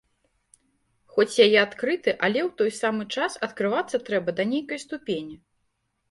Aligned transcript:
Хоць 1.17 1.33
я 1.39 1.45
і 1.49 1.57
адкрыты, 1.65 2.13
але 2.27 2.41
ў 2.47 2.61
той 2.61 2.71
самы 2.77 3.03
час 3.17 3.35
адкрывацца 3.49 4.01
трэба 4.09 4.29
да 4.39 4.43
нейкай 4.55 4.81
ступені. 4.85 5.35